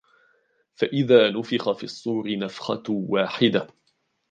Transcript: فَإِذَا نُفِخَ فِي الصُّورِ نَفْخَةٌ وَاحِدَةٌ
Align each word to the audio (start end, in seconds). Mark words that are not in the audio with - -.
فَإِذَا 0.75 1.29
نُفِخَ 1.31 1.71
فِي 1.71 1.83
الصُّورِ 1.83 2.37
نَفْخَةٌ 2.37 2.83
وَاحِدَةٌ 2.89 3.67